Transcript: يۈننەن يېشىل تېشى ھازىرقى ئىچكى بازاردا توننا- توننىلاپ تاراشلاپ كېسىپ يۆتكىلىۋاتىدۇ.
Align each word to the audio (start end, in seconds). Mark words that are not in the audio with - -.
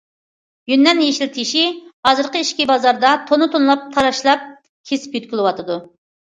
يۈننەن 0.69 1.01
يېشىل 1.01 1.27
تېشى 1.35 1.65
ھازىرقى 2.09 2.41
ئىچكى 2.45 2.67
بازاردا 2.71 3.11
توننا- 3.27 3.49
توننىلاپ 3.57 3.85
تاراشلاپ 3.99 4.49
كېسىپ 4.93 5.21
يۆتكىلىۋاتىدۇ. 5.21 5.79